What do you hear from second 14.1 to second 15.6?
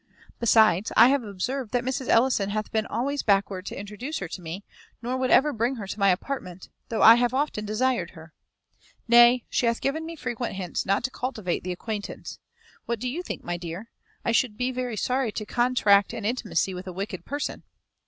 I should be very sorry to